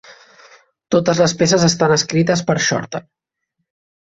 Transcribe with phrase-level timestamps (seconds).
[0.95, 3.03] Totes les peces estan escrites per Shorter.